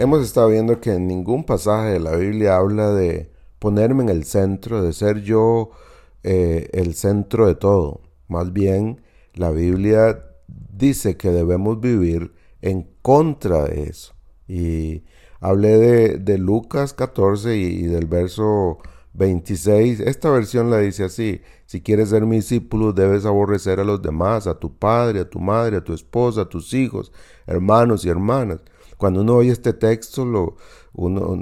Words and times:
Hemos 0.00 0.22
estado 0.22 0.50
viendo 0.50 0.80
que 0.80 0.92
en 0.92 1.08
ningún 1.08 1.42
pasaje 1.42 1.94
de 1.94 1.98
la 1.98 2.14
Biblia 2.14 2.54
habla 2.54 2.92
de 2.92 3.32
ponerme 3.58 4.04
en 4.04 4.10
el 4.10 4.22
centro, 4.22 4.80
de 4.80 4.92
ser 4.92 5.22
yo 5.22 5.70
eh, 6.22 6.68
el 6.72 6.94
centro 6.94 7.48
de 7.48 7.56
todo. 7.56 8.02
Más 8.28 8.52
bien, 8.52 9.00
la 9.34 9.50
Biblia 9.50 10.24
dice 10.46 11.16
que 11.16 11.30
debemos 11.30 11.80
vivir 11.80 12.32
en 12.62 12.88
contra 13.02 13.64
de 13.64 13.82
eso. 13.88 14.14
Y 14.46 15.02
hablé 15.40 16.18
de, 16.18 16.38
Lucas 16.38 16.94
14 16.94 17.56
y, 17.56 17.82
del 17.88 18.06
verso 18.06 18.78
26. 19.14 19.98
Esta 19.98 20.30
versión 20.30 20.70
la 20.70 20.78
dice 20.78 21.02
así, 21.02 21.40
si 21.66 21.80
quieres 21.80 22.10
ser 22.10 22.24
mi 22.24 22.36
discípulo 22.36 22.92
debes 22.92 23.26
aborrecer 23.26 23.80
a 23.80 23.84
los 23.84 24.00
demás, 24.00 24.46
a 24.46 24.60
tu 24.60 24.78
padre, 24.78 25.18
a 25.18 25.28
tu 25.28 25.40
madre, 25.40 25.78
a 25.78 25.82
tu 25.82 25.92
esposa, 25.92 26.42
a 26.42 26.48
tus 26.48 26.72
hijos, 26.72 27.10
hermanos 27.48 28.04
y 28.04 28.10
hermanas. 28.10 28.60
Cuando 28.98 29.22
uno 29.22 29.36
oye 29.36 29.52
este 29.52 29.72
texto, 29.72 30.56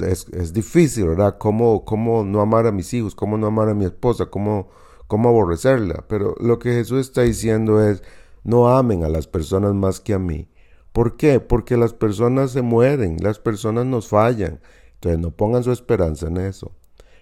es, 0.00 0.52
difícil, 0.52 1.08
¿verdad? 1.08 1.38
¿Cómo, 1.38 1.84
¿Cómo 1.84 2.22
no 2.22 2.40
amar 2.40 2.66
a 2.66 2.72
mis 2.72 2.92
hijos? 2.94 3.14
¿Cómo 3.14 3.38
no 3.38 3.46
amar 3.46 3.70
a 3.70 3.74
mi 3.74 3.86
esposa? 3.86 4.26
¿Cómo, 4.26 4.68
¿Cómo 5.06 5.30
aborrecerla? 5.30 6.04
Pero 6.08 6.34
lo 6.40 6.58
que 6.58 6.72
Jesús 6.72 7.00
está 7.00 7.22
diciendo 7.22 7.82
es, 7.82 8.02
no 8.44 8.68
amen 8.68 9.02
a 9.02 9.08
las 9.08 9.26
personas 9.26 9.74
más 9.74 9.98
que 9.98 10.14
a 10.14 10.18
mí. 10.18 10.48
¿Por 10.92 11.16
qué? 11.16 11.40
Porque 11.40 11.76
las 11.76 11.94
personas 11.94 12.52
se 12.52 12.62
mueren, 12.62 13.16
las 13.22 13.38
personas 13.38 13.86
nos 13.86 14.08
fallan. 14.08 14.60
Entonces 14.94 15.18
no 15.18 15.30
pongan 15.30 15.64
su 15.64 15.72
esperanza 15.72 16.26
en 16.26 16.36
eso. 16.36 16.72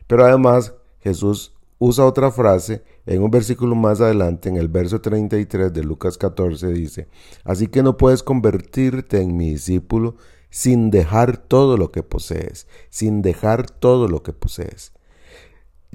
Pero 0.06 0.24
además 0.24 0.74
Jesús 1.00 1.55
usa 1.78 2.04
otra 2.04 2.30
frase 2.30 2.82
en 3.04 3.22
un 3.22 3.30
versículo 3.30 3.74
más 3.74 4.00
adelante, 4.00 4.48
en 4.48 4.56
el 4.56 4.68
verso 4.68 5.00
33 5.00 5.72
de 5.72 5.84
Lucas 5.84 6.18
14, 6.18 6.72
dice, 6.72 7.08
Así 7.44 7.68
que 7.68 7.82
no 7.82 7.96
puedes 7.96 8.22
convertirte 8.22 9.20
en 9.20 9.36
mi 9.36 9.50
discípulo 9.50 10.16
sin 10.50 10.90
dejar 10.90 11.36
todo 11.36 11.76
lo 11.76 11.92
que 11.92 12.02
posees, 12.02 12.66
sin 12.88 13.22
dejar 13.22 13.70
todo 13.70 14.08
lo 14.08 14.22
que 14.22 14.32
posees. 14.32 14.92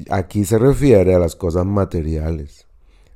Aquí 0.09 0.45
se 0.45 0.57
refiere 0.57 1.15
a 1.15 1.19
las 1.19 1.35
cosas 1.35 1.65
materiales. 1.65 2.67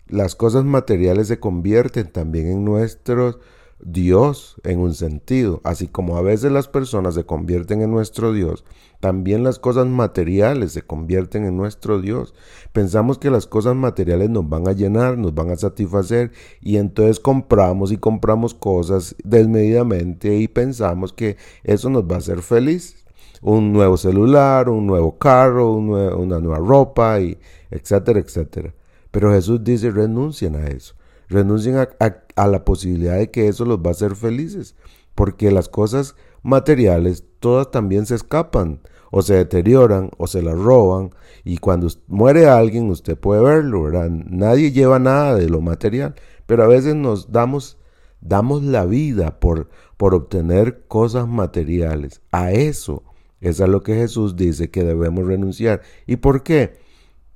Las 0.07 0.35
cosas 0.35 0.65
materiales 0.65 1.27
se 1.27 1.39
convierten 1.39 2.11
también 2.11 2.47
en 2.47 2.65
nuestros 2.65 3.39
Dios 3.87 4.55
en 4.63 4.79
un 4.79 4.95
sentido, 4.95 5.61
así 5.63 5.87
como 5.87 6.17
a 6.17 6.23
veces 6.23 6.51
las 6.51 6.67
personas 6.67 7.13
se 7.13 7.23
convierten 7.23 7.83
en 7.83 7.91
nuestro 7.91 8.33
Dios, 8.33 8.65
también 8.99 9.43
las 9.43 9.59
cosas 9.59 9.85
materiales 9.85 10.71
se 10.71 10.81
convierten 10.81 11.45
en 11.45 11.55
nuestro 11.55 12.01
Dios. 12.01 12.33
Pensamos 12.73 13.19
que 13.19 13.29
las 13.29 13.45
cosas 13.45 13.75
materiales 13.75 14.31
nos 14.31 14.49
van 14.49 14.67
a 14.67 14.71
llenar, 14.71 15.19
nos 15.19 15.35
van 15.35 15.51
a 15.51 15.55
satisfacer 15.55 16.31
y 16.61 16.77
entonces 16.77 17.19
compramos 17.19 17.91
y 17.91 17.97
compramos 17.97 18.55
cosas 18.55 19.15
desmedidamente 19.23 20.35
y 20.35 20.47
pensamos 20.47 21.13
que 21.13 21.37
eso 21.63 21.91
nos 21.91 22.05
va 22.05 22.15
a 22.15 22.19
hacer 22.19 22.41
feliz. 22.41 23.05
Un 23.43 23.71
nuevo 23.71 23.97
celular, 23.97 24.67
un 24.67 24.87
nuevo 24.87 25.19
carro, 25.19 25.73
una 25.73 26.39
nueva 26.39 26.57
ropa, 26.57 27.19
y 27.19 27.37
etcétera, 27.69 28.19
etcétera. 28.19 28.73
Pero 29.11 29.31
Jesús 29.31 29.63
dice, 29.63 29.91
renuncien 29.91 30.55
a 30.55 30.65
eso 30.65 30.95
renuncien 31.27 31.75
a, 31.77 32.47
la 32.47 32.65
posibilidad 32.65 33.17
de 33.17 33.31
que 33.31 33.47
eso 33.47 33.65
los 33.65 33.79
va 33.79 33.89
a 33.89 33.91
hacer 33.91 34.15
felices, 34.15 34.75
porque 35.13 35.51
las 35.51 35.69
cosas 35.69 36.15
materiales 36.43 37.23
todas 37.39 37.71
también 37.71 38.05
se 38.05 38.15
escapan, 38.15 38.81
o 39.11 39.21
se 39.21 39.35
deterioran, 39.35 40.11
o 40.17 40.27
se 40.27 40.41
las 40.41 40.57
roban, 40.57 41.11
y 41.43 41.57
cuando 41.57 41.87
muere 42.07 42.47
alguien 42.47 42.89
usted 42.89 43.17
puede 43.17 43.41
verlo, 43.41 43.83
¿verdad? 43.83 44.09
Nadie 44.09 44.71
lleva 44.71 44.99
nada 44.99 45.35
de 45.35 45.49
lo 45.49 45.61
material, 45.61 46.15
pero 46.45 46.63
a 46.63 46.67
veces 46.67 46.95
nos 46.95 47.31
damos, 47.31 47.77
damos 48.19 48.63
la 48.63 48.85
vida 48.85 49.39
por, 49.39 49.69
por 49.97 50.13
obtener 50.13 50.85
cosas 50.87 51.27
materiales. 51.27 52.21
A 52.31 52.51
eso 52.51 53.03
es 53.39 53.61
a 53.61 53.67
lo 53.67 53.83
que 53.83 53.95
Jesús 53.95 54.35
dice 54.35 54.69
que 54.69 54.83
debemos 54.83 55.25
renunciar. 55.25 55.81
¿Y 56.05 56.17
por 56.17 56.43
qué? 56.43 56.77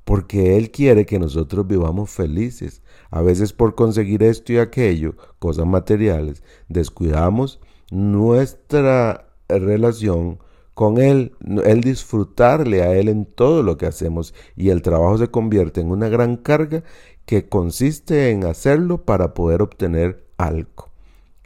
Porque 0.09 0.57
Él 0.57 0.71
quiere 0.71 1.05
que 1.05 1.19
nosotros 1.19 1.67
vivamos 1.67 2.09
felices. 2.09 2.81
A 3.11 3.21
veces 3.21 3.53
por 3.53 3.75
conseguir 3.75 4.23
esto 4.23 4.51
y 4.51 4.57
aquello, 4.57 5.13
cosas 5.37 5.67
materiales, 5.67 6.41
descuidamos 6.67 7.59
nuestra 7.91 9.29
relación 9.47 10.39
con 10.73 10.97
Él, 10.97 11.33
el 11.63 11.81
disfrutarle 11.81 12.81
a 12.81 12.95
Él 12.95 13.07
en 13.07 13.25
todo 13.25 13.61
lo 13.61 13.77
que 13.77 13.85
hacemos 13.85 14.33
y 14.55 14.69
el 14.69 14.81
trabajo 14.81 15.19
se 15.19 15.27
convierte 15.27 15.79
en 15.79 15.91
una 15.91 16.09
gran 16.09 16.37
carga 16.37 16.83
que 17.27 17.47
consiste 17.47 18.31
en 18.31 18.45
hacerlo 18.45 19.05
para 19.05 19.35
poder 19.35 19.61
obtener 19.61 20.25
algo. 20.37 20.89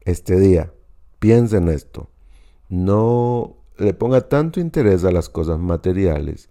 Este 0.06 0.40
día, 0.40 0.72
piensa 1.20 1.58
en 1.58 1.68
esto, 1.68 2.10
no 2.70 3.58
le 3.78 3.94
ponga 3.94 4.30
tanto 4.30 4.62
interés 4.62 5.04
a 5.04 5.12
las 5.12 5.28
cosas 5.28 5.60
materiales 5.60 6.50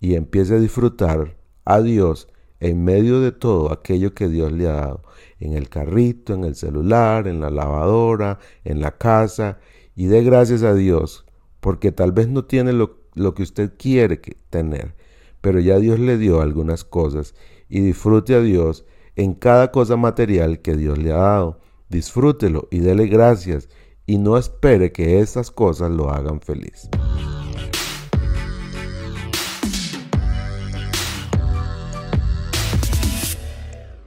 y 0.00 0.16
empiece 0.16 0.56
a 0.56 0.58
disfrutar 0.58 1.40
a 1.64 1.80
Dios 1.80 2.28
en 2.62 2.84
medio 2.84 3.20
de 3.20 3.32
todo 3.32 3.72
aquello 3.72 4.14
que 4.14 4.28
Dios 4.28 4.52
le 4.52 4.68
ha 4.68 4.74
dado, 4.74 5.02
en 5.40 5.54
el 5.54 5.68
carrito, 5.68 6.32
en 6.32 6.44
el 6.44 6.54
celular, 6.54 7.26
en 7.26 7.40
la 7.40 7.50
lavadora, 7.50 8.38
en 8.64 8.80
la 8.80 8.92
casa, 8.92 9.58
y 9.96 10.06
dé 10.06 10.22
gracias 10.22 10.62
a 10.62 10.72
Dios, 10.72 11.26
porque 11.58 11.90
tal 11.90 12.12
vez 12.12 12.28
no 12.28 12.44
tiene 12.44 12.72
lo, 12.72 12.98
que 13.34 13.42
usted 13.42 13.72
quiere 13.76 14.20
tener, 14.48 14.94
pero 15.40 15.58
ya 15.58 15.78
Dios 15.78 15.98
le 15.98 16.18
dio 16.18 16.40
algunas 16.40 16.84
cosas, 16.84 17.34
y 17.68 17.80
disfrute 17.80 18.36
a 18.36 18.40
Dios 18.40 18.84
en 19.16 19.34
cada 19.34 19.72
cosa 19.72 19.96
material 19.96 20.60
que 20.60 20.76
Dios 20.76 20.98
le 20.98 21.12
ha 21.12 21.16
dado. 21.16 21.60
Disfrútelo 21.88 22.68
y 22.70 22.78
dele 22.78 23.06
gracias, 23.08 23.68
y 24.06 24.18
no 24.18 24.38
espere 24.38 24.92
que 24.92 25.18
esas 25.18 25.50
cosas 25.50 25.90
lo 25.90 26.10
hagan 26.10 26.40
feliz. 26.40 26.88